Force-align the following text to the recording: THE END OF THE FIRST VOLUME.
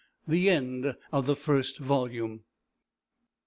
THE 0.27 0.49
END 0.49 0.95
OF 1.13 1.27
THE 1.27 1.35
FIRST 1.35 1.77
VOLUME. 1.77 2.43